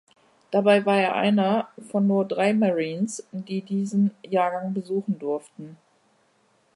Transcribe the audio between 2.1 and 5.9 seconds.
drei Marines, die diesen Jahrgang besuchen durften.